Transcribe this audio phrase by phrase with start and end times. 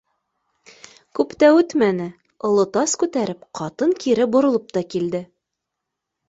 [1.19, 2.07] Күп тә үтмәне,
[2.49, 5.23] оло тас күтәреп, ҡатын кире боролоп та килде